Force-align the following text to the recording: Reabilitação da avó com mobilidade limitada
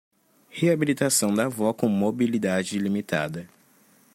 Reabilitação 0.49 1.31
da 1.31 1.45
avó 1.45 1.71
com 1.75 1.87
mobilidade 1.87 2.79
limitada 2.79 3.47